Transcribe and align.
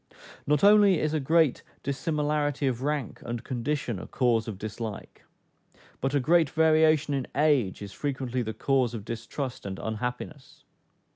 Not 0.47 0.63
only 0.63 0.99
is 0.99 1.13
a 1.13 1.19
great 1.19 1.61
dissimilarity 1.83 2.65
of 2.65 2.81
rank 2.81 3.21
and 3.23 3.43
condition 3.43 3.99
a 3.99 4.07
cause 4.07 4.47
of 4.47 4.57
dislike, 4.57 5.25
but 5.99 6.15
a 6.15 6.19
great 6.19 6.49
variation 6.49 7.13
in 7.13 7.27
age 7.35 7.83
is 7.83 7.91
frequently 7.91 8.41
the 8.41 8.55
cause 8.55 8.95
of 8.95 9.05
distrust 9.05 9.63
and 9.63 9.77
unhappiness. 9.77 10.63